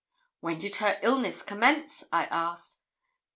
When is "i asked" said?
2.11-2.79